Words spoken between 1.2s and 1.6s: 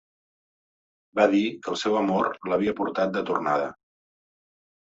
dir